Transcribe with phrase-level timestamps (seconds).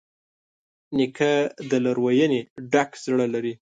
[0.97, 1.31] نیکه
[1.69, 3.53] د لورینې ډک زړه لري.